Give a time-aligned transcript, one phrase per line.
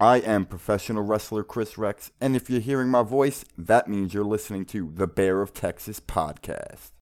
[0.00, 4.22] I am professional wrestler Chris Rex, and if you're hearing my voice, that means you're
[4.22, 6.92] listening to the Bear of Texas podcast.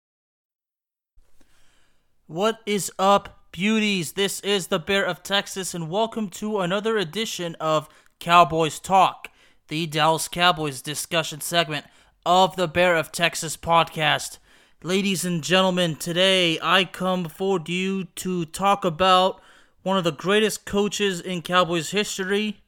[2.27, 4.13] What is up, beauties?
[4.13, 7.87] This is the Bear of Texas, and welcome to another edition of
[8.19, 9.29] Cowboys Talk,
[9.69, 11.85] the Dallas Cowboys discussion segment
[12.25, 14.39] of the Bear of Texas podcast.
[14.83, 19.43] Ladies and gentlemen, today I come before you to talk about
[19.83, 22.63] one of the greatest coaches in Cowboys history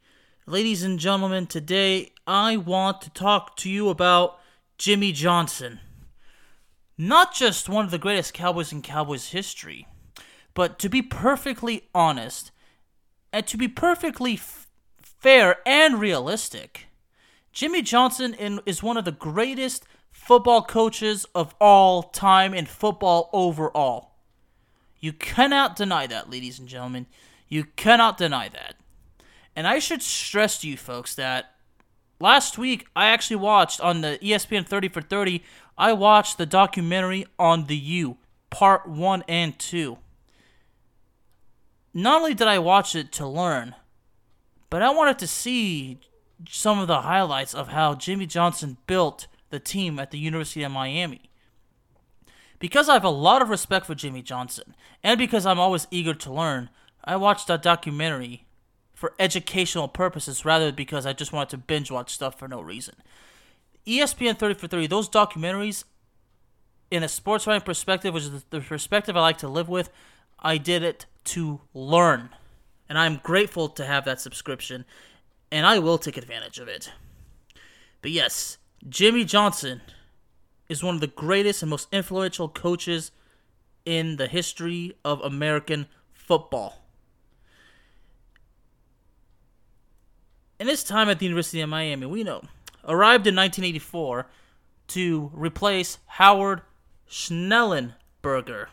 [0.49, 4.39] Ladies and gentlemen, today I want to talk to you about
[4.79, 5.79] Jimmy Johnson.
[6.97, 9.87] Not just one of the greatest Cowboys in Cowboys history,
[10.55, 12.51] but to be perfectly honest,
[13.31, 14.67] and to be perfectly f-
[15.03, 16.87] fair and realistic,
[17.53, 18.33] Jimmy Johnson
[18.65, 24.13] is one of the greatest football coaches of all time in football overall.
[24.99, 27.05] You cannot deny that, ladies and gentlemen.
[27.51, 28.77] You cannot deny that.
[29.59, 31.57] And I should stress to you folks that
[32.21, 35.43] last week I actually watched on the ESPN 30 for 30,
[35.77, 38.19] I watched the documentary on the U,
[38.51, 39.99] part 1 and 2.
[41.93, 43.75] Not only did I watch it to learn,
[44.71, 45.99] but I wanted to see
[46.49, 50.71] some of the highlights of how Jimmy Johnson built the team at the University of
[50.71, 51.33] Miami.
[52.61, 56.15] Because I have a lot of respect for Jimmy Johnson, and because I'm always eager
[56.15, 56.71] to learn,
[57.03, 58.45] I watched that documentary
[58.99, 62.97] for educational purposes rather because I just wanted to binge watch stuff for no reason.
[63.87, 65.85] ESPN 30 for 30, those documentaries,
[66.91, 69.91] in a sports writing perspective, which is the perspective I like to live with,
[70.41, 72.31] I did it to learn.
[72.89, 74.85] And I'm grateful to have that subscription,
[75.53, 76.91] and I will take advantage of it.
[78.03, 79.81] But yes, Jimmy Johnson
[80.69, 83.13] is one of the greatest and most influential coaches
[83.85, 86.88] in the history of American football.
[90.59, 92.43] In his time at the University of Miami, we know,
[92.85, 94.27] arrived in 1984
[94.89, 96.63] to replace Howard
[97.09, 98.67] Schnellenberger,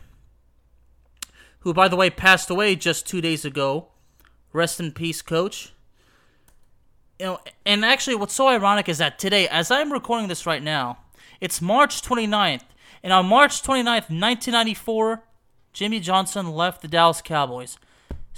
[1.60, 3.88] who, by the way, passed away just two days ago.
[4.52, 5.72] Rest in peace, coach.
[7.18, 10.62] You know, and actually, what's so ironic is that today, as I'm recording this right
[10.62, 10.98] now,
[11.40, 12.62] it's March 29th,
[13.02, 15.22] and on March 29th, 1994,
[15.72, 17.78] Jimmy Johnson left the Dallas Cowboys.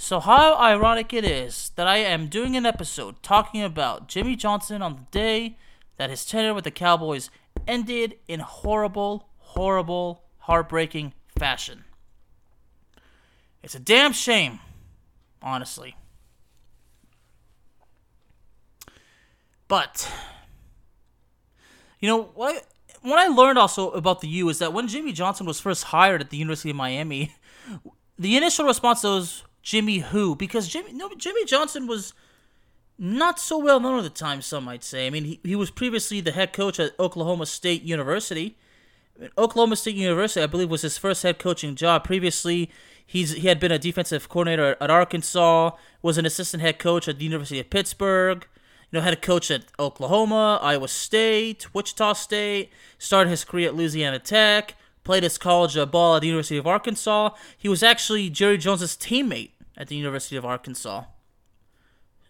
[0.01, 4.81] So, how ironic it is that I am doing an episode talking about Jimmy Johnson
[4.81, 5.57] on the day
[5.97, 7.29] that his tenure with the Cowboys
[7.67, 11.83] ended in horrible, horrible, heartbreaking fashion.
[13.61, 14.61] It's a damn shame,
[15.41, 15.97] honestly.
[19.67, 20.09] But,
[21.99, 22.65] you know, what,
[23.01, 26.21] what I learned also about the U is that when Jimmy Johnson was first hired
[26.21, 27.35] at the University of Miami,
[28.17, 30.35] the initial response was, Jimmy who?
[30.35, 32.15] Because Jimmy no Jimmy Johnson was
[32.97, 35.05] not so well known at the time, some might say.
[35.05, 38.57] I mean, he, he was previously the head coach at Oklahoma State University.
[39.37, 42.03] Oklahoma State University, I believe, was his first head coaching job.
[42.03, 42.71] Previously,
[43.05, 47.19] he's he had been a defensive coordinator at Arkansas, was an assistant head coach at
[47.19, 48.47] the University of Pittsburgh,
[48.89, 53.75] you know, had a coach at Oklahoma, Iowa State, Wichita State, started his career at
[53.75, 57.35] Louisiana Tech, played his college ball at the University of Arkansas.
[57.55, 61.05] He was actually Jerry Jones's teammate at the University of Arkansas.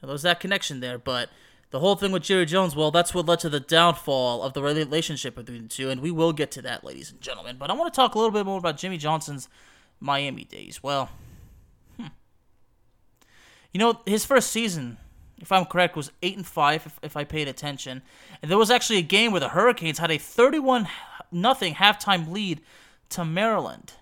[0.02, 1.30] There was that connection there, but
[1.72, 4.62] the whole thing with Jerry Jones, well, that's what led to the downfall of the
[4.62, 7.58] relationship between the two, and we will get to that, ladies and gentlemen.
[7.60, 9.50] But I want to talk a little bit more about Jimmy Johnson's
[10.00, 10.82] Miami days.
[10.82, 11.10] Well,
[11.98, 12.08] hmm.
[13.74, 14.98] you know, his first season,
[15.40, 16.86] if I'm correct, was eight and five.
[16.86, 18.04] If, if I paid attention,
[18.42, 20.88] and there was actually a game where the Hurricanes had a 31
[21.32, 22.62] nothing halftime lead
[23.10, 23.94] to Maryland.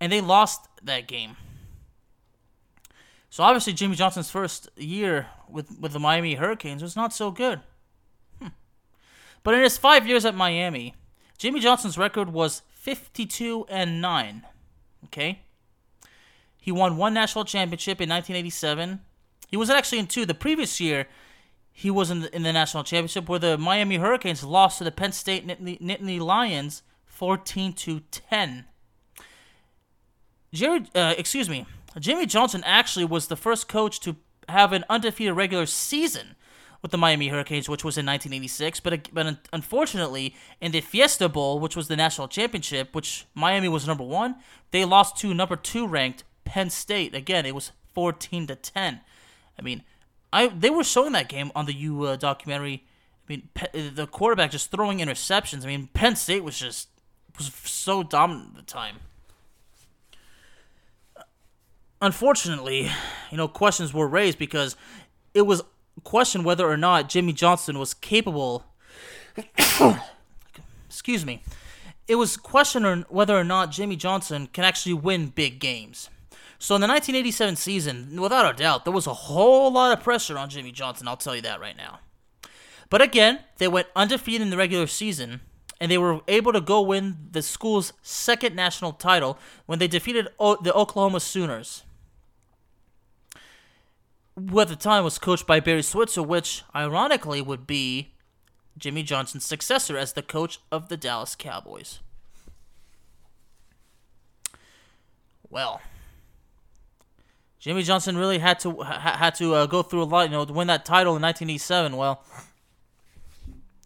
[0.00, 1.36] And they lost that game.
[3.32, 7.62] So obviously Jimmy Johnson's first year with, with the Miami Hurricanes was not so good.
[8.38, 8.48] Hmm.
[9.42, 10.94] But in his five years at Miami,
[11.38, 14.42] Jimmy Johnson's record was 52 and 9.
[15.06, 15.40] Okay?
[16.58, 19.00] He won one national championship in 1987.
[19.48, 20.26] He was actually in two.
[20.26, 21.06] The previous year,
[21.72, 24.92] he was in the, in the national championship where the Miami Hurricanes lost to the
[24.92, 28.66] Penn State Nittany, Nittany Lions 14 to 10.
[30.52, 31.64] Jerry, uh, excuse me,
[31.98, 34.16] Jimmy Johnson actually was the first coach to
[34.48, 36.36] have an undefeated regular season
[36.80, 38.80] with the Miami Hurricanes, which was in 1986.
[38.80, 43.86] But, but unfortunately, in the Fiesta Bowl, which was the national championship, which Miami was
[43.86, 44.36] number one,
[44.72, 47.14] they lost to number two ranked Penn State.
[47.14, 49.00] Again, it was 14 to 10.
[49.58, 49.84] I mean,
[50.32, 52.84] I they were showing that game on the U uh, documentary.
[53.28, 55.62] I mean, Pe- the quarterback just throwing interceptions.
[55.62, 56.88] I mean, Penn State was just
[57.38, 58.96] was so dominant at the time.
[62.02, 62.90] Unfortunately,
[63.30, 64.74] you know, questions were raised because
[65.34, 65.62] it was
[66.02, 68.64] questioned whether or not Jimmy Johnson was capable.
[70.88, 71.42] excuse me.
[72.08, 76.10] It was questioned whether or not Jimmy Johnson can actually win big games.
[76.58, 80.36] So in the 1987 season, without a doubt, there was a whole lot of pressure
[80.36, 81.06] on Jimmy Johnson.
[81.06, 82.00] I'll tell you that right now.
[82.90, 85.40] But again, they went undefeated in the regular season,
[85.80, 90.28] and they were able to go win the school's second national title when they defeated
[90.38, 91.84] o- the Oklahoma Sooners,
[94.36, 98.14] who at the time was coached by Barry Switzer, which ironically would be
[98.78, 102.00] Jimmy Johnson's successor as the coach of the Dallas Cowboys.
[105.50, 105.82] Well,
[107.58, 110.44] Jimmy Johnson really had to ha- had to uh, go through a lot, you know,
[110.44, 111.96] to win that title in 1987.
[111.96, 112.24] Well,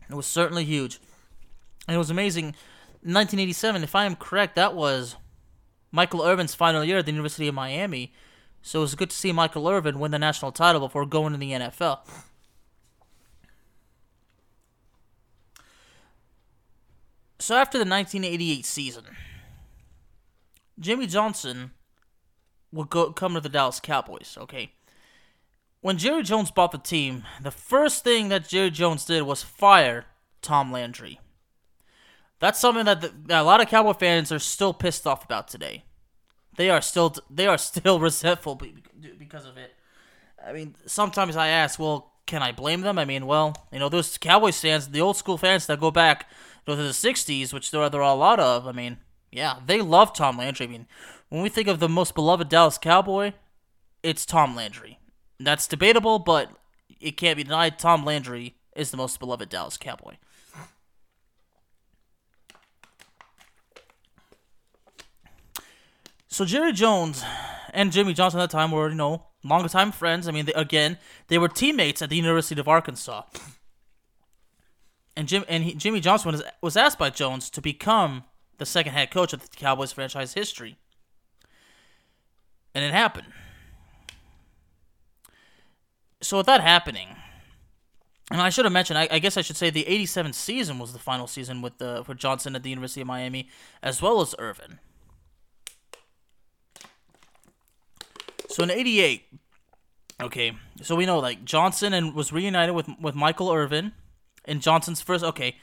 [0.09, 1.01] it was certainly huge.
[1.89, 2.55] And it was amazing.
[3.03, 5.17] 1987, if I am correct, that was
[5.93, 8.13] Michael Irvin's final year at the University of Miami.
[8.67, 11.39] So it was good to see Michael Irvin win the national title before going to
[11.39, 12.01] the NFL.
[17.39, 19.05] So after the 1988 season,
[20.81, 21.71] Jimmy Johnson
[22.73, 24.73] would go come to the Dallas Cowboys, okay?
[25.81, 30.07] When Jerry Jones bought the team, the first thing that Jerry Jones did was fire
[30.43, 31.21] Tom Landry.
[32.41, 35.47] That's something that, the, that a lot of Cowboy fans are still pissed off about
[35.47, 35.85] today.
[36.57, 38.61] They are still they are still resentful
[39.19, 39.75] because of it.
[40.45, 42.99] I mean, sometimes I ask, well, can I blame them?
[42.99, 46.27] I mean, well, you know, those Cowboys fans, the old school fans that go back
[46.67, 48.67] you know, to the '60s, which there are, there are a lot of.
[48.67, 48.99] I mean,
[49.31, 50.67] yeah, they love Tom Landry.
[50.67, 50.87] I mean,
[51.29, 53.33] when we think of the most beloved Dallas Cowboy,
[54.03, 54.99] it's Tom Landry.
[55.39, 56.51] That's debatable, but
[57.01, 57.79] it can't be denied.
[57.79, 60.15] Tom Landry is the most beloved Dallas Cowboy.
[66.37, 67.25] So Jerry Jones
[67.73, 70.29] and Jimmy Johnson at the time were, you know, long time friends.
[70.29, 70.99] I mean, they, again,
[71.29, 73.23] they were teammates at the University of Arkansas.
[75.17, 78.25] And Jim and he, Jimmy Johnson was, was asked by Jones to become
[78.59, 80.77] the second head coach of the Cowboys franchise history.
[82.75, 83.29] And it happened.
[86.21, 87.17] So with that happening,
[88.31, 90.93] and I should have mentioned, I, I, guess I should say the '87 season was
[90.93, 93.49] the final season with the for Johnson at the University of Miami,
[93.83, 94.81] as well as Irvin.
[98.57, 99.23] So in '88,
[100.23, 103.93] okay, so we know like Johnson and was reunited with with Michael Irvin,
[104.47, 105.23] and Johnson's first.
[105.23, 105.57] Okay,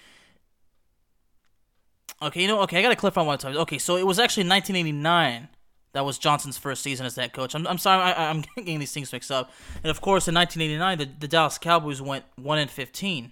[2.22, 3.58] okay, you know, okay, I gotta clarify one time.
[3.58, 5.48] Okay, so it was actually 1989
[5.94, 7.56] that was Johnson's first season as head coach.
[7.56, 9.50] I'm, I'm sorry, I, am getting these things mixed up.
[9.82, 13.32] And of course, in 1989, the, the Dallas Cowboys went one in 15.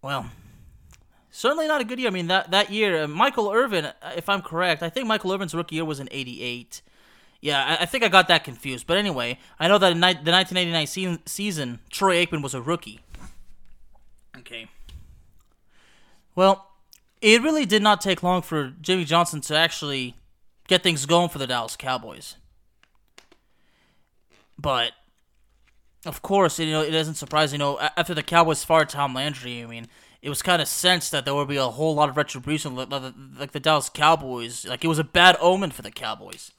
[0.00, 0.30] Well,
[1.30, 2.08] certainly not a good year.
[2.08, 5.34] I mean, that that year, uh, Michael Irvin, uh, if I'm correct, I think Michael
[5.34, 6.80] Irvin's rookie year was in '88.
[7.40, 8.86] Yeah, I, I, think I got that confused.
[8.86, 12.60] But anyway, I know that in ni- the 1989 se- season, Troy Aikman was a
[12.60, 13.00] rookie.
[14.36, 14.68] Okay.
[16.34, 16.68] Well,
[17.20, 20.14] it really did not take long for Jimmy Johnson to actually
[20.66, 22.36] get things going for the Dallas Cowboys.
[24.58, 24.92] But
[26.06, 27.60] of course, you know, it isn't surprising.
[27.60, 29.86] You know, after the Cowboys fired Tom Landry, I mean,
[30.22, 32.90] it was kind of sensed that there would be a whole lot of retribution, like,
[33.38, 34.66] like the Dallas Cowboys.
[34.66, 36.52] Like it was a bad omen for the Cowboys.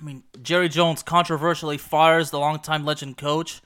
[0.00, 3.60] I mean, Jerry Jones controversially fires the longtime legend coach,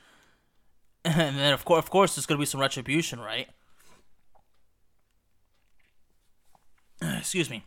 [1.05, 3.49] and then of course, of course, there's going to be some retribution, right?
[7.19, 7.65] Excuse me.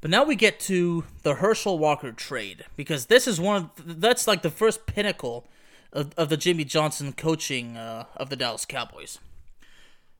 [0.00, 4.26] But now we get to the Herschel Walker trade because this is one of that's
[4.26, 5.46] like the first pinnacle
[5.94, 9.18] of, of the Jimmy Johnson coaching uh, of the Dallas Cowboys.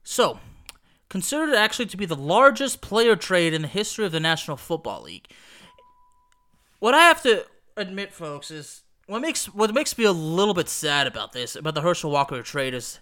[0.02, 0.40] So,
[1.10, 5.02] considered actually to be the largest player trade in the history of the National Football
[5.02, 5.28] League.
[6.78, 7.44] What I have to
[7.76, 11.74] admit, folks, is what makes what makes me a little bit sad about this about
[11.74, 13.00] the Herschel Walker trade is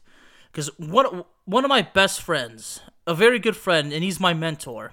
[0.50, 4.92] because one one of my best friends, a very good friend, and he's my mentor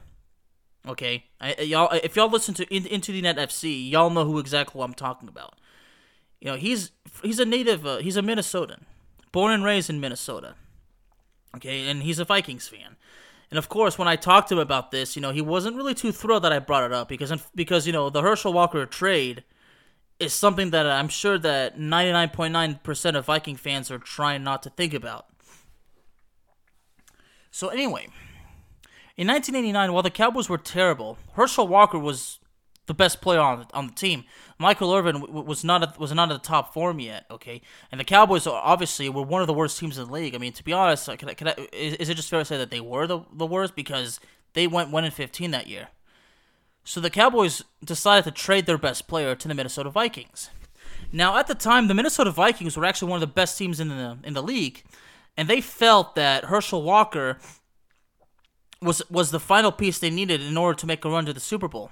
[0.88, 4.39] Okay, I, y'all, if y'all listen to in, Into the Net FC, y'all know who
[4.39, 5.55] exactly I'm talking about.
[6.39, 7.86] You know, he's he's a native.
[7.86, 8.83] Uh, he's a Minnesotan,
[9.31, 10.55] born and raised in Minnesota.
[11.55, 12.95] Okay, and he's a Vikings fan.
[13.51, 15.95] And of course, when I talked to him about this, you know, he wasn't really
[15.95, 19.43] too thrilled that I brought it up because because you know the Herschel Walker trade
[20.20, 24.94] is something that I'm sure that 99.9% of Viking fans are trying not to think
[24.94, 25.28] about.
[27.52, 28.08] So anyway,
[29.18, 32.40] in 1989, while the Cowboys were terrible, Herschel Walker was
[32.86, 34.26] the best player on on the team.
[34.58, 37.26] Michael Irvin w- was not at, was not at the top form yet.
[37.30, 37.62] Okay,
[37.92, 40.36] and the Cowboys obviously were one of the worst teams in the league.
[40.36, 42.40] I mean, to be honest, uh, can I, can I, is, is it just fair
[42.40, 44.20] to say that they were the, the worst because
[44.54, 45.90] they went one in 15 that year?
[46.83, 50.50] So the Cowboys decided to trade their best player to the Minnesota Vikings.
[51.12, 53.89] Now, at the time, the Minnesota Vikings were actually one of the best teams in
[53.89, 54.83] the in the league,
[55.38, 57.38] and they felt that Herschel Walker
[58.81, 61.39] was was the final piece they needed in order to make a run to the
[61.39, 61.91] Super Bowl.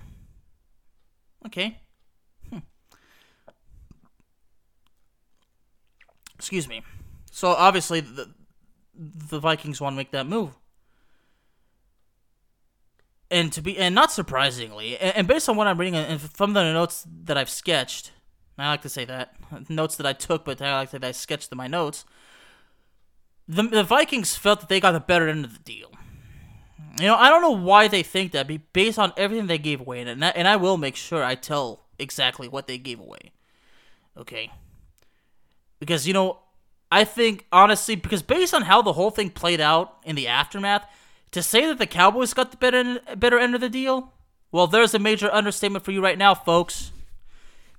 [1.46, 1.80] Okay.
[2.50, 2.60] Hmm.
[6.36, 6.84] Excuse me.
[7.32, 8.34] So obviously the
[8.94, 10.52] the Vikings want to make that move.
[13.30, 16.54] And to be and not surprisingly, and, and based on what I'm reading and from
[16.54, 18.12] the notes that I've sketched,
[18.58, 19.36] I like to say that
[19.70, 22.06] notes that I took, but I like that I sketched in my notes.
[23.48, 25.92] The the Vikings felt that they got the better end of the deal.
[27.00, 29.82] You know, I don't know why they think that, Be based on everything they gave
[29.82, 33.34] away, and I, and I will make sure I tell exactly what they gave away.
[34.18, 34.52] Okay.
[35.80, 36.40] Because you know,
[36.92, 40.88] I think honestly, because based on how the whole thing played out in the aftermath,
[41.32, 44.14] to say that the Cowboys got the better better end of the deal,
[44.52, 46.92] well, there's a major understatement for you right now, folks.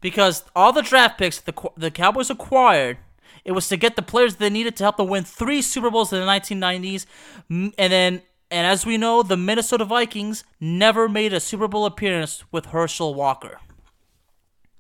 [0.00, 2.99] Because all the draft picks the the Cowboys acquired,
[3.45, 6.12] it was to get the players they needed to help them win three Super Bowls
[6.12, 7.07] in the 1990s,
[7.49, 12.45] and then and as we know, the Minnesota Vikings never made a Super Bowl appearance
[12.50, 13.59] with Herschel Walker.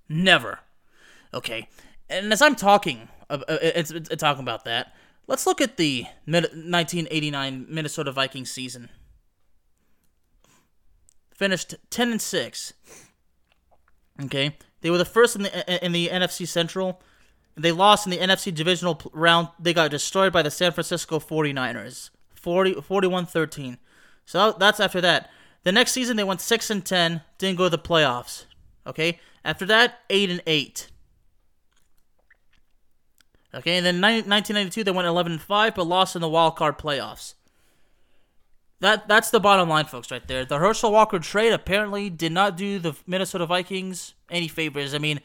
[0.08, 0.60] Never.
[1.34, 1.68] Okay.
[2.08, 4.94] And as I'm talking, uh, uh, it's, it's, it's talking about that.
[5.28, 8.88] Let's look at the 1989 Minnesota Vikings season.
[11.30, 12.72] Finished 10 and 6.
[14.24, 17.00] Okay, they were the first in the in the NFC Central.
[17.54, 19.48] They lost in the NFC divisional round.
[19.60, 22.10] They got destroyed by the San Francisco 49ers.
[22.34, 23.78] 40, 41-13.
[24.24, 25.30] So that's after that.
[25.64, 28.44] The next season they went 6 and 10, didn't go to the playoffs.
[28.86, 29.18] Okay?
[29.44, 30.88] After that, 8 and 8.
[33.54, 36.78] Okay, and then 1992 they went 11 and 5 but lost in the wild card
[36.78, 37.34] playoffs.
[38.80, 40.44] That that's the bottom line, folks, right there.
[40.44, 44.94] The Herschel Walker trade apparently did not do the Minnesota Vikings any favors.
[44.94, 45.20] I mean,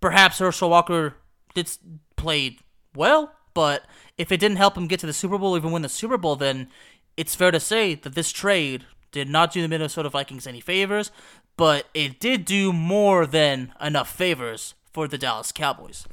[0.00, 1.14] perhaps Herschel Walker
[1.54, 1.70] did
[2.16, 2.60] played
[2.94, 3.84] well, but
[4.18, 6.34] if it didn't help him get to the Super Bowl, even win the Super Bowl,
[6.34, 6.68] then
[7.16, 11.10] it's fair to say that this trade did not do the Minnesota Vikings any favors,
[11.56, 16.06] but it did do more than enough favors for the Dallas Cowboys.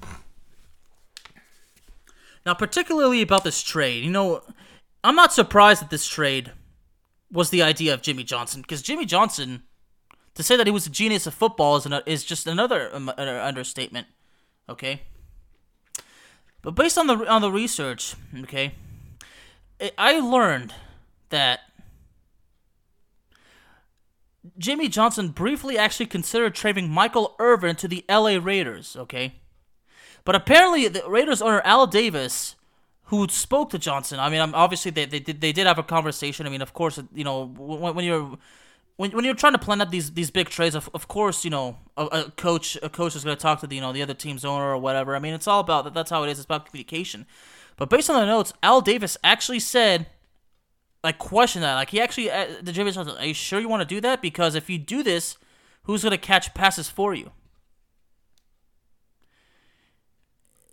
[2.46, 4.44] Now, particularly about this trade, you know,
[5.04, 6.52] I'm not surprised that this trade
[7.32, 9.64] was the idea of Jimmy Johnson because Jimmy Johnson,
[10.36, 13.12] to say that he was a genius of football is, an, is just another um,
[13.18, 14.08] understatement.
[14.70, 15.02] Okay.
[16.62, 18.74] But based on the on the research, okay,
[19.98, 20.74] I learned
[21.30, 21.60] that
[24.58, 29.36] Jimmy Johnson briefly actually considered trading Michael Irvin to the LA Raiders, okay?
[30.26, 32.56] But apparently the Raiders owner Al Davis,
[33.06, 36.46] who spoke to Johnson, I mean, obviously they, they, did, they did have a conversation.
[36.46, 38.38] I mean, of course, you know, when, when you're
[38.96, 41.50] when, when you're trying to plan out these these big trades, of, of course, you
[41.50, 44.02] know, a, a coach a coach is going to talk to the you know the
[44.02, 45.16] other team's owner or whatever.
[45.16, 45.94] I mean, it's all about that.
[45.94, 46.38] That's how it is.
[46.38, 47.26] It's about communication.
[47.76, 50.06] But based on the notes, Al Davis actually said,
[51.04, 51.74] like, question that.
[51.74, 54.22] Like, he actually uh, the Jimmy Johnson, are you sure you want to do that?
[54.22, 55.38] Because if you do this,
[55.84, 57.32] who's going to catch passes for you?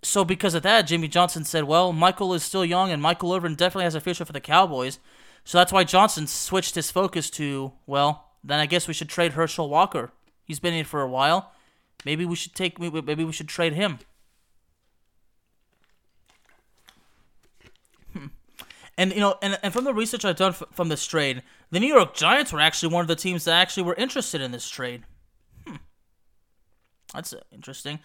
[0.03, 3.55] So because of that, Jimmy Johnson said, "Well, Michael is still young, and Michael Irvin
[3.55, 4.99] definitely has a future for the Cowboys."
[5.43, 9.33] So that's why Johnson switched his focus to, well, then I guess we should trade
[9.33, 10.11] Herschel Walker.
[10.43, 11.51] He's been in for a while.
[12.05, 13.99] Maybe we should take maybe we should trade him.
[18.13, 18.27] Hmm.
[18.97, 21.79] And you know, and, and from the research I've done f- from this trade, the
[21.79, 24.67] New York Giants were actually one of the teams that actually were interested in this
[24.67, 25.03] trade.
[25.67, 25.75] Hmm.
[27.13, 27.99] That's interesting.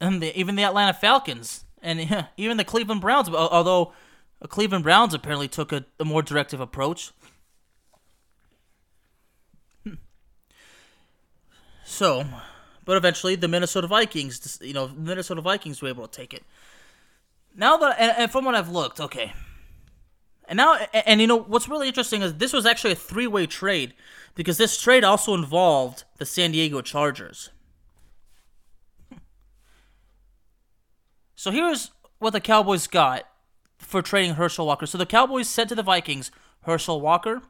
[0.00, 3.92] And the, even the Atlanta Falcons and yeah, even the Cleveland Browns, although
[4.40, 7.12] the Cleveland Browns apparently took a, a more directive approach.
[11.88, 12.24] So,
[12.84, 16.42] but eventually the Minnesota Vikings, you know, Minnesota Vikings were able to take it.
[17.54, 19.32] Now that, and, and from what I've looked, okay.
[20.48, 23.28] And now, and, and you know, what's really interesting is this was actually a three
[23.28, 23.94] way trade
[24.34, 27.50] because this trade also involved the San Diego Chargers.
[31.36, 33.28] So here's what the Cowboys got
[33.78, 34.86] for trading Herschel Walker.
[34.86, 36.30] So the Cowboys sent to the Vikings
[36.62, 37.42] Herschel Walker,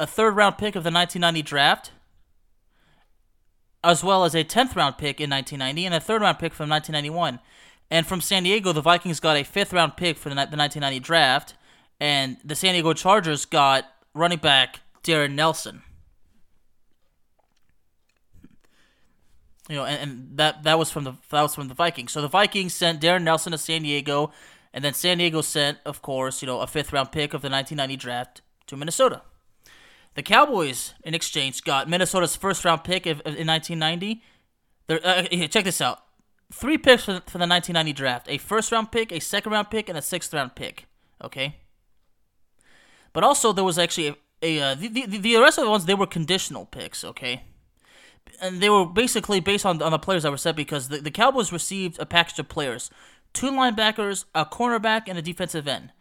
[0.00, 1.92] a third round pick of the 1990 draft,
[3.84, 6.68] as well as a 10th round pick in 1990 and a third round pick from
[6.68, 7.38] 1991.
[7.88, 11.54] And from San Diego, the Vikings got a fifth round pick for the 1990 draft,
[12.00, 15.82] and the San Diego Chargers got running back Darrin Nelson.
[19.70, 22.12] You know, and, and that that was from the that was from the Vikings.
[22.12, 24.32] So the Vikings sent Darrin Nelson to San Diego
[24.72, 27.50] and then San Diego sent, of course, you know, a fifth round pick of the
[27.50, 29.22] 1990 draft to Minnesota.
[30.14, 34.22] The Cowboys, in exchange, got Minnesota's first round pick of, of, in 1990.
[34.88, 36.02] Uh, check this out.
[36.52, 39.88] three picks for, for the 1990 draft: a first round pick, a second round pick,
[39.88, 40.86] and a sixth round pick.
[41.22, 41.56] Okay.
[43.12, 45.84] But also there was actually a, a uh, the, the the rest of the ones
[45.84, 47.04] they were conditional picks.
[47.04, 47.42] Okay.
[48.40, 51.10] And they were basically based on, on the players that were set because the, the
[51.10, 52.90] Cowboys received a package of players
[53.32, 55.92] two linebackers, a cornerback, and a defensive end.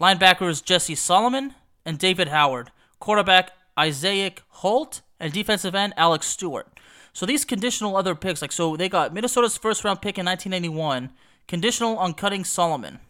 [0.00, 2.70] Linebackers Jesse Solomon and David Howard.
[2.98, 6.68] Quarterback Isaiah Holt and defensive end Alex Stewart.
[7.12, 11.10] So these conditional other picks, like so, they got Minnesota's first round pick in 1991,
[11.48, 13.00] conditional on cutting Solomon.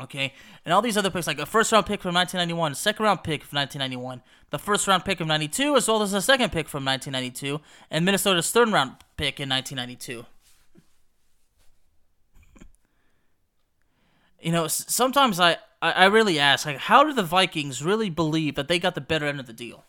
[0.00, 0.32] Okay,
[0.64, 3.42] and all these other picks, like a first round pick from 1991, second round pick
[3.42, 6.84] from 1991, the first round pick of 92, as well as a second pick from
[6.84, 10.26] 1992, and Minnesota's third round pick in 1992.
[14.40, 18.68] You know, sometimes I, I really ask, like, how do the Vikings really believe that
[18.68, 19.84] they got the better end of the deal?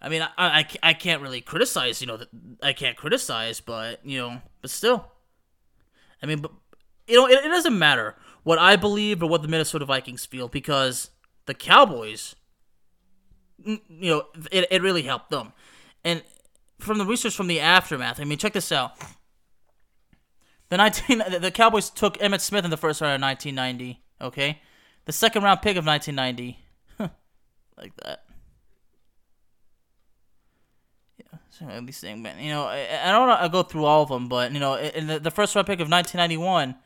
[0.00, 2.20] I mean, I, I, I can't really criticize, you know,
[2.62, 5.06] I can't criticize, but, you know, but still.
[6.22, 6.52] I mean, but,
[7.08, 8.14] you know, it, it doesn't matter
[8.48, 11.10] what I believe or what the Minnesota Vikings feel because
[11.44, 12.34] the Cowboys,
[13.62, 15.52] you know, it, it really helped them.
[16.02, 16.22] And
[16.78, 18.92] from the research from the aftermath, I mean, check this out.
[20.70, 24.62] The 19 the Cowboys took Emmitt Smith in the first round of 1990, okay?
[25.04, 26.58] The second round pick of 1990.
[27.76, 28.24] like that.
[31.18, 34.08] Yeah, so at least you know, I, I don't want to go through all of
[34.08, 36.76] them, but you know, in the, the first round pick of 1991,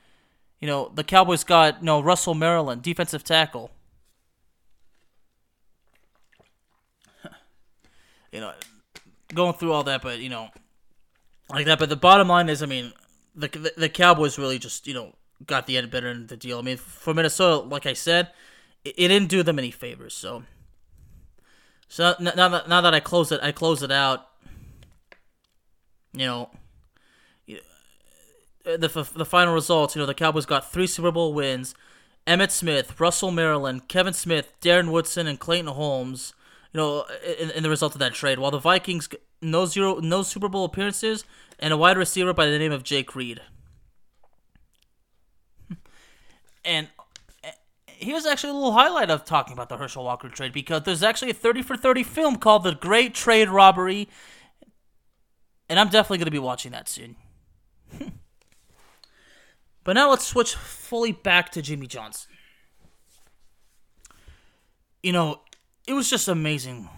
[0.63, 3.73] you know, the Cowboys got you know Russell Maryland, defensive tackle.
[8.33, 8.55] you know,
[9.35, 10.49] going through all that, but you know,
[11.51, 11.81] like that.
[11.81, 12.93] But the bottom line is, I mean,
[13.35, 15.15] the the, the Cowboys really just you know
[15.45, 16.61] got the end better in the deal.
[16.61, 18.31] I mean, for Minnesota, like I said,
[18.85, 20.15] it, it didn't do them any favors.
[20.15, 20.45] So,
[21.89, 24.29] so now that now that I close it, I close it out
[26.13, 26.51] you know,
[28.65, 29.95] the the final results.
[29.95, 31.75] You know, the Cowboys got three Super Bowl wins.
[32.27, 36.35] Emmitt Smith, Russell Maryland, Kevin Smith, Darren Woodson, and Clayton Holmes.
[36.73, 37.05] You know,
[37.39, 39.09] in, in the result of that trade, while the Vikings
[39.41, 41.25] no zero no Super Bowl appearances
[41.59, 43.41] and a wide receiver by the name of Jake Reed.
[46.65, 46.87] And
[47.43, 47.51] eh,
[47.89, 51.33] here's actually a little highlight of talking about the Herschel Walker trade because there's actually
[51.33, 54.09] a 30 for 30 film called The Great Trade Robbery
[55.73, 57.17] and I'm definitely going to be watching that soon.
[59.85, 62.31] but now let's switch fully back to Jimmy Johnson.
[65.03, 65.41] You know,
[65.87, 66.89] it was just amazing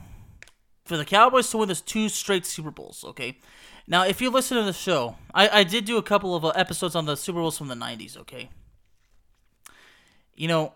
[0.84, 3.38] for the Cowboys to win this two straight Super Bowls, okay?
[3.86, 6.48] Now, if you listen to the show, I, I did do a couple of uh,
[6.50, 8.50] episodes on the Super Bowls from the 90s, okay?
[10.34, 10.74] You know,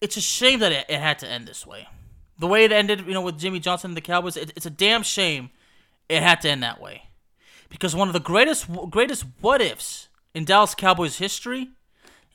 [0.00, 1.88] it's a shame that it, it had to end this way.
[2.38, 4.70] The way it ended, you know, with Jimmy Johnson and the Cowboys, it, it's a
[4.70, 5.50] damn shame
[6.08, 7.04] it had to end that way.
[7.68, 11.70] Because one of the greatest greatest what ifs in Dallas Cowboys history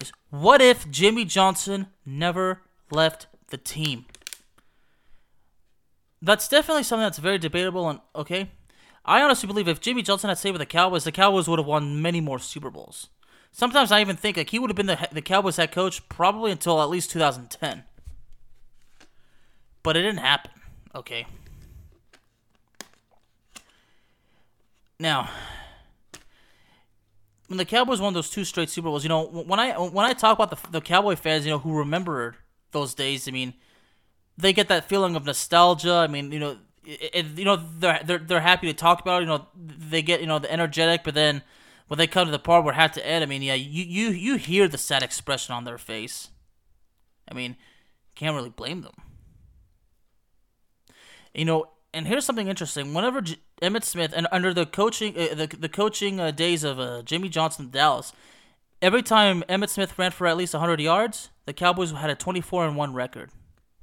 [0.01, 4.05] is what if Jimmy Johnson never left the team?
[6.21, 8.51] That's definitely something that's very debatable and okay.
[9.05, 11.65] I honestly believe if Jimmy Johnson had stayed with the Cowboys, the Cowboys would have
[11.65, 13.07] won many more Super Bowls.
[13.51, 16.51] Sometimes I even think like he would have been the the Cowboys head coach probably
[16.51, 17.83] until at least 2010.
[19.81, 20.51] But it didn't happen.
[20.93, 21.25] Okay.
[24.99, 25.29] Now,
[27.47, 30.13] when the Cowboys won those two straight Super Bowls, you know, when I when I
[30.13, 32.35] talk about the the Cowboy fans, you know, who remember
[32.71, 33.53] those days, I mean,
[34.37, 35.93] they get that feeling of nostalgia.
[35.93, 39.21] I mean, you know, it, it, you know, they're they're they're happy to talk about.
[39.21, 39.25] It.
[39.25, 41.41] You know, they get you know the energetic, but then
[41.87, 43.83] when they come to the part where it had to end, I mean, yeah, you
[43.83, 46.29] you you hear the sad expression on their face.
[47.29, 47.55] I mean,
[48.15, 48.93] can't really blame them.
[51.33, 52.93] You know, and here's something interesting.
[52.93, 53.21] Whenever
[53.61, 57.29] Emmitt Smith and under the coaching uh, the the coaching uh, days of uh, Jimmy
[57.29, 58.13] Johnson Dallas,
[58.81, 62.67] every time Emmitt Smith ran for at least 100 yards, the Cowboys had a 24
[62.67, 63.31] and 1 record.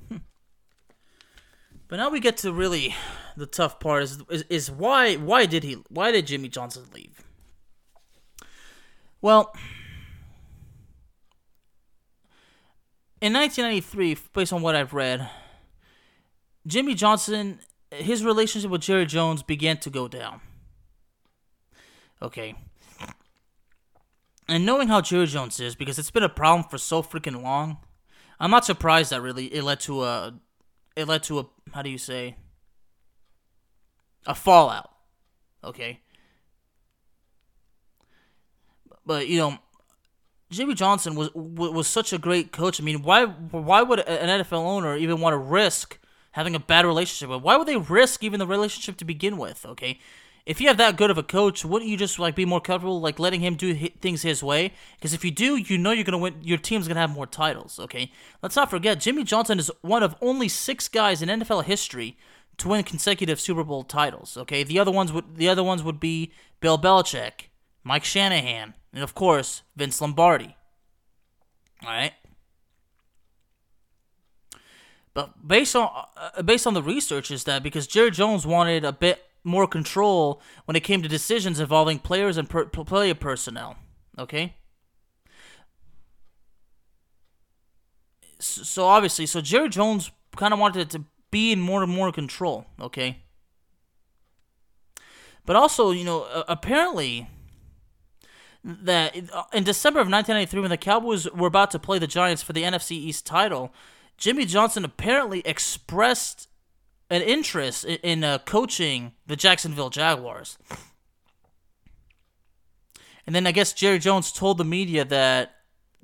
[0.09, 2.95] but now we get to really
[3.37, 7.21] the tough part is, is is why why did he why did Jimmy Johnson leave?
[9.21, 9.57] Well,
[13.21, 15.31] in 1993, based on what I've read,
[16.67, 17.59] Jimmy Johnson
[17.96, 20.40] his relationship with Jerry Jones began to go down.
[22.22, 22.54] Okay.
[24.48, 27.78] And knowing how Jerry Jones is, because it's been a problem for so freaking long,
[28.38, 30.35] I'm not surprised that really it led to a,
[30.96, 32.37] it led to a, how do you say,
[34.26, 34.90] a fallout.
[35.62, 36.00] Okay.
[39.07, 39.59] But you know,
[40.50, 42.80] Jimmy Johnson was was such a great coach.
[42.80, 45.98] I mean, why why would an NFL owner even want to risk
[46.35, 47.29] having a bad relationship.
[47.29, 49.64] But why would they risk even the relationship to begin with?
[49.64, 49.99] Okay,
[50.47, 53.01] if you have that good of a coach, wouldn't you just like be more comfortable
[53.01, 54.73] like letting him do hi- things his way?
[54.97, 56.37] Because if you do, you know you're gonna win.
[56.42, 57.79] Your team's gonna have more titles.
[57.79, 58.11] Okay,
[58.42, 62.16] let's not forget Jimmy Johnson is one of only six guys in NFL history
[62.59, 64.37] to win consecutive Super Bowl titles.
[64.37, 67.49] Okay, the other ones would the other ones would be Bill Belichick,
[67.85, 70.57] Mike Shanahan, and of course Vince Lombardi.
[71.85, 72.12] All right.
[75.14, 78.92] But based on uh, based on the research is that because Jerry Jones wanted a
[78.92, 83.77] bit more control when it came to decisions involving players and per- player personnel.
[84.18, 84.57] Okay.
[88.40, 92.66] So obviously, so Jerry Jones kind of wanted to be in more and more control.
[92.81, 93.22] Okay.
[95.46, 97.29] But also, you know, uh, apparently
[98.64, 99.14] that
[99.53, 102.62] in December of 1993, when the Cowboys were about to play the Giants for the
[102.62, 103.72] NFC East title,
[104.16, 106.48] Jimmy Johnson apparently expressed
[107.11, 110.59] an interest in, in uh, coaching the Jacksonville Jaguars.
[113.27, 115.57] And then I guess Jerry Jones told the media that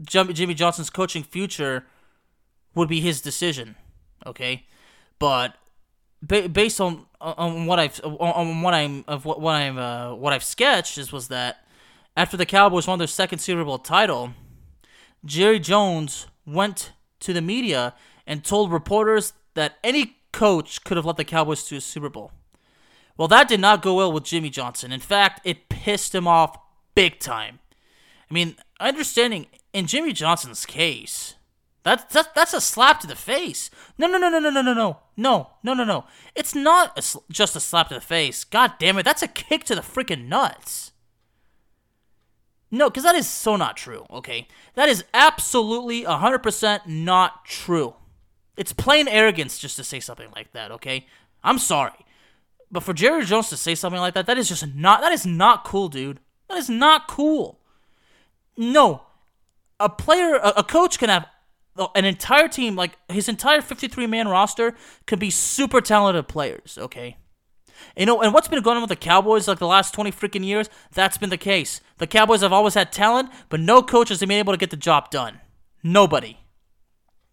[0.03, 1.85] Jimmy Johnson's coaching future
[2.75, 3.77] would be his decision.
[4.27, 4.67] Okay,
[5.19, 5.55] but
[6.23, 10.33] ba- based on on what I've on what I'm of what, what I'm uh, what
[10.33, 11.65] I've sketched is was that
[12.17, 14.33] after the Cowboys won their second Super Bowl title,
[15.25, 17.95] Jerry Jones went to the media
[18.27, 22.33] and told reporters that any coach could have led the Cowboys to a Super Bowl.
[23.17, 24.93] Well, that did not go well with Jimmy Johnson.
[24.93, 26.57] In fact, it pissed him off
[26.95, 27.59] big time.
[28.31, 31.35] I mean, understanding in Jimmy Johnson's case,
[31.83, 33.71] that's that's that's a slap to the face.
[33.99, 36.05] No, no, no, no, no, no, no, no, no, no, no, no.
[36.35, 38.45] It's not a, just a slap to the face.
[38.45, 40.93] God damn it, that's a kick to the freaking nuts.
[42.71, 44.07] No, because that is so not true.
[44.11, 47.95] Okay, that is absolutely hundred percent not true.
[48.57, 51.07] It's plain arrogance just to say something like that, okay?
[51.43, 52.05] I'm sorry.
[52.71, 55.27] But for Jerry Jones to say something like that, that is just not that is
[55.27, 56.21] not cool, dude.
[56.49, 57.61] That is not cool.
[58.57, 59.03] No.
[59.81, 61.27] A player a, a coach can have
[61.77, 64.75] uh, an entire team like his entire 53 man roster
[65.07, 67.17] could be super talented players, okay?
[67.97, 70.45] You know, and what's been going on with the Cowboys like the last 20 freaking
[70.45, 70.69] years?
[70.93, 71.81] That's been the case.
[71.99, 74.77] The Cowboys have always had talent, but no coach has been able to get the
[74.77, 75.41] job done.
[75.83, 76.39] Nobody.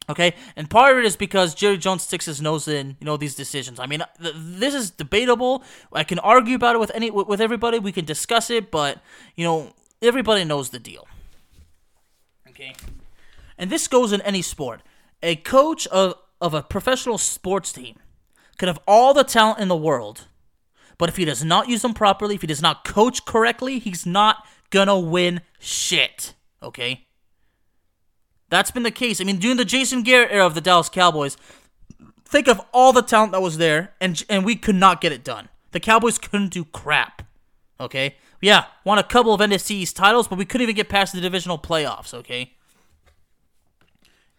[0.09, 3.17] Okay, and part of it is because Jerry Jones sticks his nose in, you know,
[3.17, 3.77] these decisions.
[3.77, 5.63] I mean, uh, th- this is debatable.
[5.91, 7.77] I can argue about it with any with everybody.
[7.77, 9.01] We can discuss it, but
[9.35, 11.07] you know, everybody knows the deal.
[12.47, 12.73] Okay,
[13.57, 14.81] and this goes in any sport.
[15.21, 17.97] A coach of of a professional sports team
[18.57, 20.27] could have all the talent in the world,
[20.97, 24.05] but if he does not use them properly, if he does not coach correctly, he's
[24.05, 26.33] not gonna win shit.
[26.61, 27.07] Okay.
[28.49, 29.19] That's been the case.
[29.19, 31.37] I mean, during the Jason Garrett era of the Dallas Cowboys,
[32.23, 35.23] think of all the talent that was there, and and we could not get it
[35.23, 35.49] done.
[35.71, 37.23] The Cowboys couldn't do crap.
[37.79, 41.13] Okay, yeah, won a couple of NFC East titles, but we couldn't even get past
[41.13, 42.13] the divisional playoffs.
[42.13, 42.53] Okay,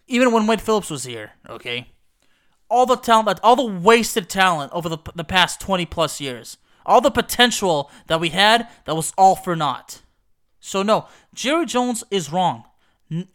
[0.07, 1.33] even when Wade Phillips was here.
[1.49, 1.89] Okay,
[2.71, 7.01] all the talent, all the wasted talent over the the past twenty plus years, all
[7.01, 10.03] the potential that we had, that was all for naught.
[10.61, 12.65] So no, Jerry Jones is wrong.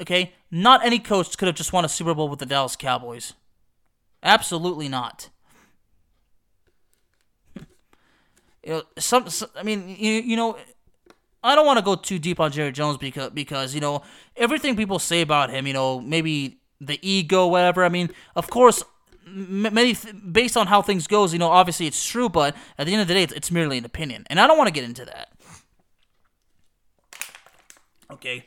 [0.01, 3.33] Okay, not any coach could have just won a Super Bowl with the Dallas Cowboys.
[4.21, 5.29] Absolutely not.
[7.57, 7.65] you
[8.65, 10.57] know, some, some I mean, you, you know,
[11.43, 14.03] I don't want to go too deep on Jerry Jones because because you know
[14.37, 17.83] everything people say about him, you know, maybe the ego, whatever.
[17.83, 18.83] I mean, of course,
[19.33, 19.95] many
[20.31, 23.07] based on how things goes, you know, obviously it's true, but at the end of
[23.07, 25.29] the day, it's, it's merely an opinion, and I don't want to get into that.
[28.11, 28.45] Okay,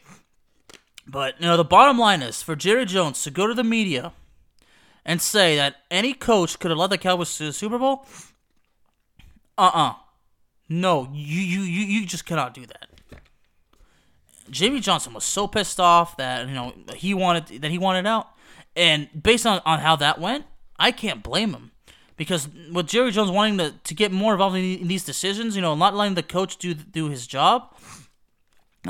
[1.07, 4.13] but you know, the bottom line is for Jerry Jones to go to the media
[5.05, 8.07] and say that any coach could have led the Cowboys to the Super Bowl.
[9.59, 9.95] Uh-uh.
[10.69, 12.89] No, you you you you just cannot do that.
[14.51, 18.29] Jimmy Johnson was so pissed off that you know he wanted that he wanted out,
[18.75, 20.45] and based on, on how that went,
[20.79, 21.73] I can't blame him
[22.17, 25.63] because with Jerry Jones wanting to, to get more involved in, in these decisions, you
[25.63, 27.75] know, not letting the coach do do his job,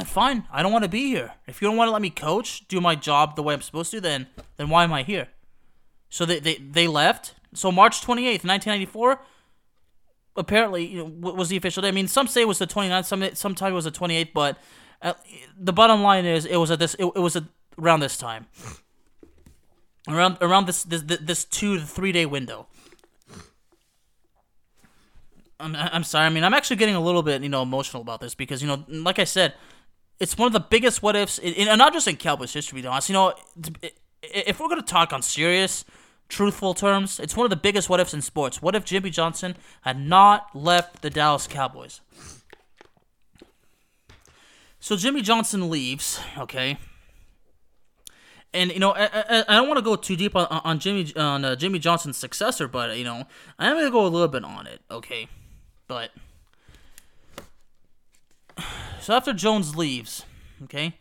[0.05, 0.47] fine.
[0.53, 1.33] I don't want to be here.
[1.47, 3.91] If you don't want to let me coach, do my job the way I'm supposed
[3.93, 5.29] to, then then why am I here?
[6.11, 7.35] So they they, they left.
[7.55, 9.21] So March 28th, 1994,
[10.37, 11.89] apparently you know, was the official day.
[11.89, 14.59] I mean, some say it was the 29th, some sometime it was the 28th, but
[15.01, 15.15] uh,
[15.59, 17.39] the bottom line is it was at this it, it was
[17.79, 18.47] around this time.
[20.09, 22.67] Around around this this this 2 to 3 day window.
[25.59, 26.27] I'm, I'm sorry.
[26.27, 28.69] I mean, I'm actually getting a little bit, you know, emotional about this because, you
[28.69, 29.55] know, like I said,
[30.21, 32.89] it's one of the biggest what ifs, and not just in Cowboys history, to be
[32.89, 33.09] honest.
[33.09, 33.35] You know,
[34.23, 35.85] if we're gonna talk on serious,
[36.29, 38.63] truthful terms, it's one of the biggest what ifs in sports.
[38.63, 42.01] What if Jimmy Johnson had not left the Dallas Cowboys?
[44.79, 46.79] So Jimmy Johnson leaves, okay?
[48.57, 51.13] And you know, I, I, I don't want to go too deep on, on Jimmy
[51.15, 53.25] on uh, Jimmy Johnson's successor, but you know,
[53.59, 55.29] I am gonna go a little bit on it, okay?
[55.87, 56.11] But
[59.01, 60.25] so after Jones leaves,
[60.65, 60.95] okay,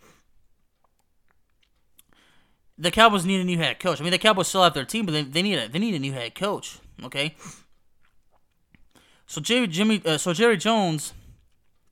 [2.77, 4.01] the Cowboys need a new head coach.
[4.01, 5.95] I mean, the Cowboys still have their team, but they, they need a they need
[5.95, 6.79] a new head coach.
[7.03, 7.35] Okay.
[9.27, 11.13] So Jerry Jimmy uh, so Jerry Jones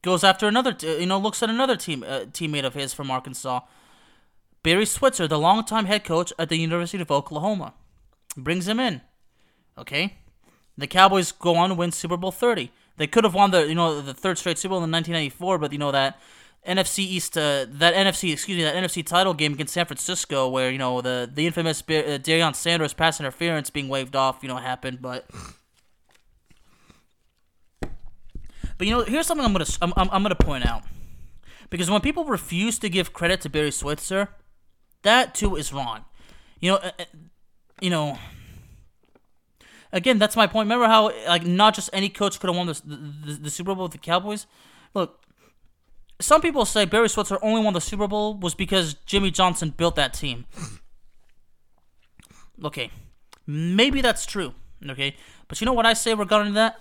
[0.01, 3.09] goes after another t- you know looks at another team uh, teammate of his from
[3.09, 3.61] Arkansas,
[4.63, 7.73] Barry Switzer, the longtime head coach at the University of Oklahoma,
[8.35, 9.01] brings him in.
[9.77, 10.15] Okay.
[10.77, 12.71] The Cowboys go on to win Super Bowl 30.
[12.97, 15.71] They could have won the you know the third straight Super Bowl in 1994, but
[15.71, 16.19] you know that
[16.65, 20.71] NFC East, uh, that NFC, excuse me, that NFC title game against San Francisco, where
[20.71, 24.57] you know the the infamous uh, Deion Sanders pass interference being waved off, you know,
[24.57, 25.01] happened.
[25.01, 25.25] But,
[28.77, 30.83] but you know, here's something I'm gonna I'm, I'm, I'm gonna point out,
[31.69, 34.29] because when people refuse to give credit to Barry Switzer,
[35.03, 36.05] that too is wrong.
[36.59, 37.05] You know, uh, uh
[37.81, 38.17] you know.
[39.91, 40.65] Again, that's my point.
[40.65, 43.83] Remember how like not just any coach could have won the, the, the Super Bowl
[43.83, 44.47] with the Cowboys.
[44.95, 45.23] Look,
[46.19, 49.95] some people say Barry Switzer only won the Super Bowl was because Jimmy Johnson built
[49.95, 50.45] that team.
[52.63, 52.91] Okay,
[53.45, 54.53] maybe that's true.
[54.89, 55.15] Okay,
[55.47, 56.75] but you know what I say regarding that?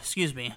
[0.00, 0.54] Excuse me.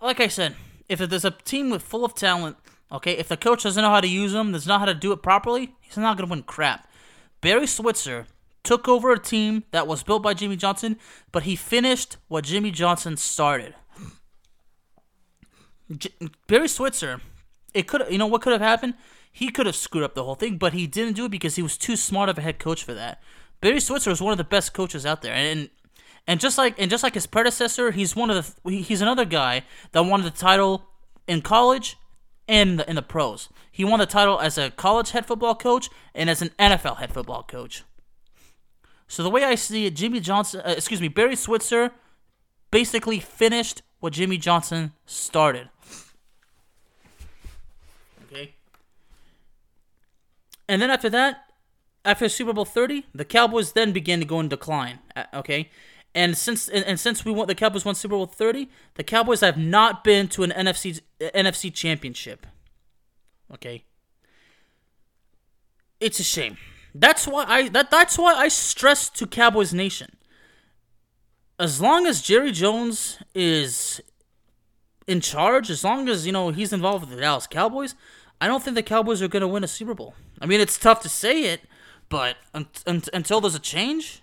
[0.00, 0.56] Like I said,
[0.88, 2.56] if there's a team with full of talent,
[2.90, 4.94] okay, if the coach doesn't know how to use them, does not know how to
[4.94, 6.88] do it properly, he's not gonna win crap.
[7.40, 8.26] Barry Switzer
[8.62, 10.98] took over a team that was built by Jimmy Johnson,
[11.32, 13.74] but he finished what Jimmy Johnson started.
[15.90, 16.12] J-
[16.46, 17.20] Barry Switzer,
[17.74, 18.94] it could you know what could have happened?
[19.32, 21.62] He could have screwed up the whole thing, but he didn't do it because he
[21.62, 23.22] was too smart of a head coach for that.
[23.60, 25.70] Barry Switzer is one of the best coaches out there, and
[26.26, 29.64] and just like and just like his predecessor, he's one of the he's another guy
[29.92, 30.88] that won the title
[31.26, 31.96] in college
[32.48, 33.48] and in the, pros.
[33.70, 37.12] He won the title as a college head football coach and as an NFL head
[37.12, 37.84] football coach.
[39.08, 41.92] So the way I see it, Jimmy Johnson, uh, excuse me, Barry Switzer
[42.70, 45.68] basically finished what Jimmy Johnson started.
[48.26, 48.54] Okay.
[50.68, 51.52] And then after that,
[52.04, 55.70] after Super Bowl 30, the Cowboys then began to go in decline, uh, okay?
[56.14, 59.40] And since and, and since we won the Cowboys won Super Bowl 30, the Cowboys
[59.40, 62.46] have not been to an NFC uh, NFC championship.
[63.52, 63.84] Okay?
[66.00, 66.58] It's a shame.
[66.94, 70.16] That's why I that that's why I stress to Cowboys Nation.
[71.58, 74.00] As long as Jerry Jones is
[75.06, 77.94] in charge, as long as you know he's involved with the Dallas Cowboys,
[78.40, 80.14] I don't think the Cowboys are going to win a Super Bowl.
[80.40, 81.62] I mean, it's tough to say it,
[82.08, 84.22] but un- un- until there's a change,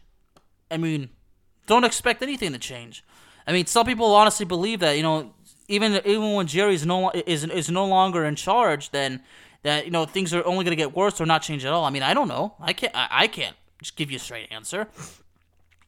[0.69, 1.10] I mean,
[1.69, 3.03] don't expect anything to change.
[3.47, 5.34] I mean, some people honestly believe that you know,
[5.67, 9.23] even even when Jerry's no is is no longer in charge, then
[9.63, 11.86] that you know things are only going to get worse or not change at all.
[11.86, 12.55] I mean, I don't know.
[12.60, 12.93] I can't.
[12.95, 14.88] I, I can't just give you a straight answer.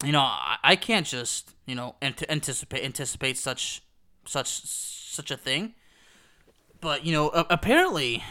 [0.06, 3.82] You know, I, I can't just you know ant- anticipate anticipate such
[4.26, 5.74] such such a thing.
[6.80, 8.24] But you know, apparently,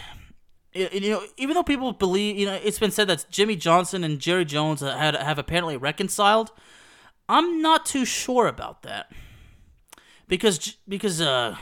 [0.72, 4.18] you know, even though people believe, you know, it's been said that Jimmy Johnson and
[4.20, 6.52] Jerry Jones uh, had have apparently reconciled.
[7.30, 9.12] I'm not too sure about that
[10.26, 11.56] because because uh,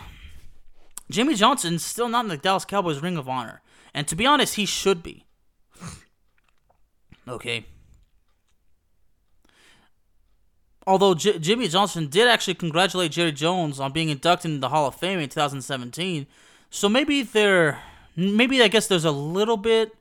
[1.11, 3.61] Jimmy Johnson's still not in the Dallas Cowboys Ring of Honor.
[3.93, 5.27] And to be honest, he should be.
[7.29, 7.67] Okay.
[10.87, 14.87] Although J- Jimmy Johnson did actually congratulate Jerry Jones on being inducted into the Hall
[14.87, 16.27] of Fame in 2017,
[16.71, 17.83] so maybe there,
[18.17, 19.98] maybe I guess there's a little bit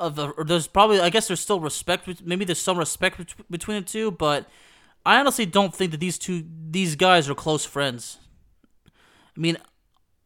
[0.00, 2.08] of the, or there's probably I guess there's still respect.
[2.24, 4.46] Maybe there's some respect between the two, but
[5.06, 8.18] I honestly don't think that these two these guys are close friends.
[8.86, 9.56] I mean,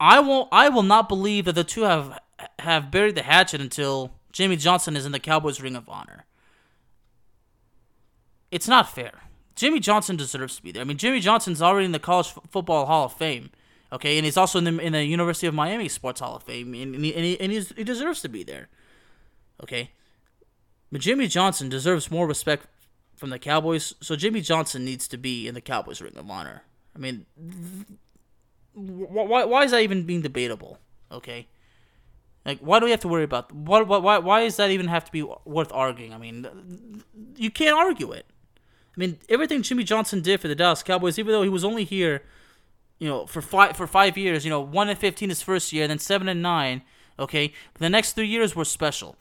[0.01, 0.49] I won't.
[0.53, 2.19] I will not believe that the two have
[2.59, 6.25] have buried the hatchet until Jimmy Johnson is in the Cowboys Ring of Honor.
[8.51, 9.23] It's not fair.
[9.57, 10.83] Jimmy Johnson deserves to be there.
[10.83, 13.51] I mean, Jimmy Johnson's already in the College F- Football Hall of Fame,
[13.93, 16.75] okay, and he's also in the, in the University of Miami Sports Hall of Fame,
[16.75, 18.69] and, and, he, and, he, and he deserves to be there,
[19.63, 19.91] okay.
[20.91, 22.67] But Jimmy Johnson deserves more respect
[23.17, 26.63] from the Cowboys, so Jimmy Johnson needs to be in the Cowboys Ring of Honor.
[26.95, 27.27] I mean,
[28.75, 30.79] why why is that even being debatable?
[31.11, 31.49] Okay.
[32.45, 33.89] Like, why do we have to worry about what?
[33.89, 34.19] Why?
[34.19, 36.13] Why does that even have to be worth arguing?
[36.13, 37.03] I mean,
[37.37, 38.27] you can't argue it.
[38.97, 41.85] I mean, everything Jimmy Johnson did for the Dallas Cowboys, even though he was only
[41.85, 42.23] here
[42.99, 44.45] you know, for five for five years.
[44.45, 46.83] You know, one and fifteen his first year, then seven and nine.
[47.19, 49.17] Okay, the next three years were special.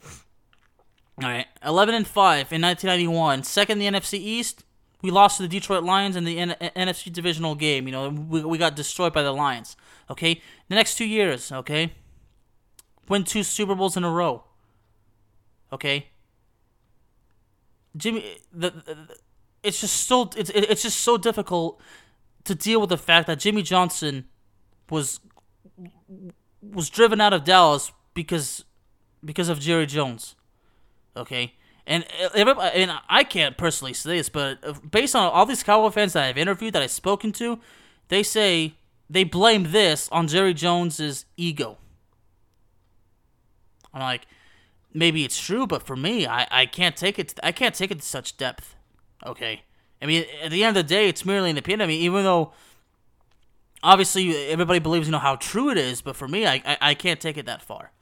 [1.22, 4.64] All right, eleven and five in 1991, second in the NFC East.
[5.00, 7.86] We lost to the Detroit Lions in the N- NFC divisional game.
[7.86, 9.76] You know, we, we got destroyed by the Lions.
[10.10, 11.52] Okay, the next two years.
[11.52, 11.92] Okay,
[13.08, 14.44] win two Super Bowls in a row.
[15.72, 16.08] Okay,
[17.96, 19.16] Jimmy, the, the
[19.62, 21.80] it's just so it's it's just so difficult
[22.44, 24.26] to deal with the fact that Jimmy Johnson
[24.90, 25.20] was
[26.60, 28.64] was driven out of Dallas because
[29.24, 30.36] because of Jerry Jones.
[31.16, 31.54] Okay,
[31.86, 35.62] and uh, everybody, and I can't personally say this, but uh, based on all these
[35.62, 37.60] Cowboy fans that I've interviewed that I've spoken to,
[38.08, 38.74] they say
[39.08, 41.78] they blame this on Jerry Jones's ego.
[43.92, 44.26] I'm like,
[44.92, 47.38] maybe it's true, but for me, I, I can't take it.
[47.42, 48.74] I can't take it to such depth.
[49.24, 49.62] Okay,
[50.02, 51.82] I mean, at the end of the day, it's merely an opinion.
[51.82, 52.52] I mean, even though
[53.82, 56.94] obviously everybody believes you know how true it is, but for me, I I, I
[56.94, 57.92] can't take it that far.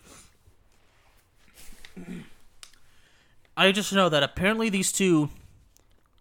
[3.62, 5.31] I just know that apparently these two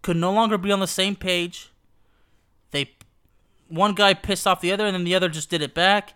[0.03, 1.71] could no longer be on the same page.
[2.69, 2.91] They
[3.67, 6.13] one guy pissed off the other, and then the other just did it back.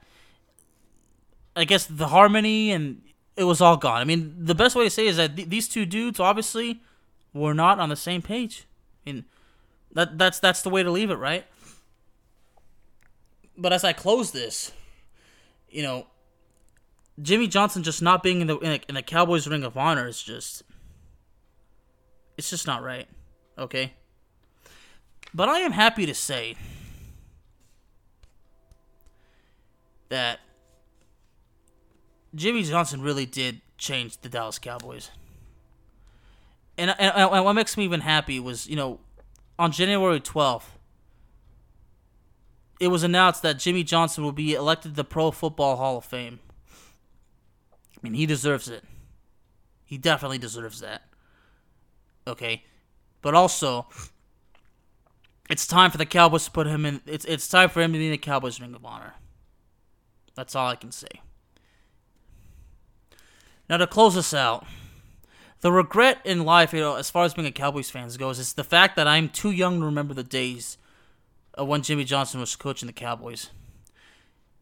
[1.56, 3.02] I guess the harmony and
[3.36, 4.02] it was all gone.
[4.02, 6.82] I mean, the best way to say is that th- these two dudes obviously
[7.34, 8.66] were not on the same page.
[9.06, 9.26] I mean,
[9.94, 11.46] that that's that's the way to leave it, right?
[13.58, 14.74] But as I close this,
[15.70, 16.08] you know,
[17.20, 20.08] Jimmy Johnson just not being in the in, a, in the Cowboys Ring of Honor
[20.08, 20.62] is just
[22.38, 23.08] it's just not right.
[23.58, 23.94] Okay?
[25.34, 26.56] But I am happy to say
[30.10, 30.40] that
[32.34, 35.10] Jimmy Johnson really did change the Dallas Cowboys.
[36.78, 39.00] And, and, and what makes me even happy was, you know,
[39.58, 40.64] on January 12th,
[42.80, 46.06] it was announced that Jimmy Johnson will be elected to the Pro Football Hall of
[46.06, 46.40] Fame.
[47.72, 48.84] I mean, he deserves it.
[49.86, 51.04] He definitely deserves that.
[52.28, 52.64] Okay?
[53.22, 53.88] But also,
[55.50, 57.02] it's time for the Cowboys to put him in.
[57.06, 59.14] It's, it's time for him to be in the Cowboys Ring of Honor.
[60.36, 61.22] That's all I can say.
[63.70, 64.66] Now, to close this out,
[65.62, 68.54] the regret in life, you know, as far as being a Cowboys fan goes, is
[68.54, 70.78] the fact that I'm too young to remember the days
[71.56, 73.50] of when Jimmy Johnson was coaching the Cowboys.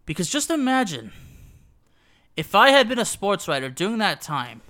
[0.06, 1.12] Because just imagine
[2.38, 4.62] if I had been a sports writer during that time,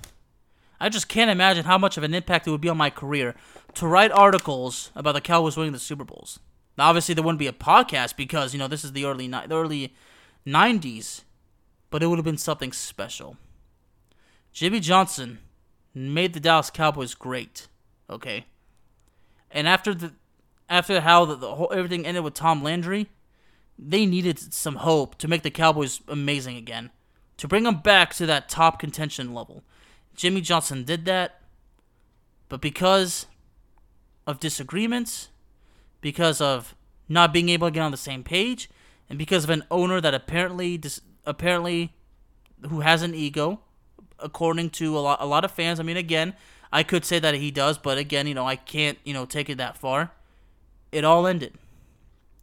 [0.79, 3.35] I just can't imagine how much of an impact it would be on my career
[3.75, 6.39] to write articles about the Cowboys winning the Super Bowls.
[6.77, 9.47] Now, obviously, there wouldn't be a podcast because you know this is the early the
[9.51, 9.93] early
[10.45, 11.21] '90s,
[11.89, 13.37] but it would have been something special.
[14.51, 15.39] Jimmy Johnson
[15.93, 17.67] made the Dallas Cowboys great.
[18.09, 18.45] Okay,
[19.51, 20.13] and after the
[20.69, 23.09] after how the, the whole everything ended with Tom Landry,
[23.77, 26.89] they needed some hope to make the Cowboys amazing again,
[27.37, 29.63] to bring them back to that top contention level.
[30.15, 31.41] Jimmy Johnson did that,
[32.49, 33.25] but because
[34.27, 35.29] of disagreements,
[36.01, 36.75] because of
[37.09, 38.69] not being able to get on the same page,
[39.09, 41.93] and because of an owner that apparently dis- apparently
[42.69, 43.59] who has an ego
[44.19, 45.79] according to a lot a lot of fans.
[45.79, 46.33] I mean, again,
[46.71, 49.49] I could say that he does, but again, you know, I can't you know take
[49.49, 50.11] it that far.
[50.91, 51.53] It all ended,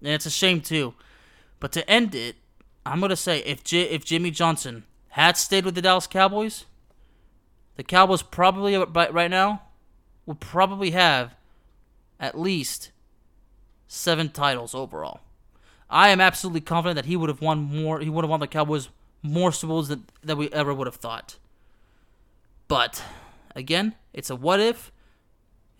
[0.01, 0.95] and it's a shame too.
[1.61, 2.37] But to end it,
[2.85, 6.67] I'm gonna say if J- if Jimmy Johnson had stayed with the Dallas Cowboys,
[7.77, 9.63] the Cowboys probably right now
[10.27, 11.35] would probably have
[12.19, 12.91] at least
[13.89, 15.21] seven titles overall.
[15.89, 18.01] I am absolutely confident that he would have won more.
[18.01, 18.89] He would have won the Cowboys
[19.23, 21.37] more Super Bowls than, than we ever would have thought.
[22.69, 23.03] But
[23.57, 24.93] again, it's a what if,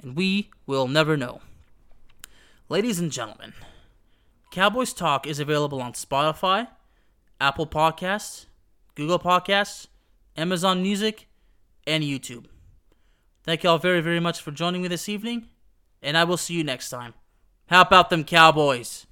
[0.03, 1.40] and we will never know.
[2.68, 3.53] Ladies and gentlemen,
[4.50, 6.68] Cowboys Talk is available on Spotify,
[7.40, 8.46] Apple Podcasts,
[8.96, 9.87] Google Podcasts,
[10.37, 11.29] Amazon Music,
[11.90, 12.46] and YouTube.
[13.42, 15.48] Thank you all very, very much for joining me this evening,
[16.03, 17.14] and I will see you next time.
[17.66, 19.07] How about them Cowboys?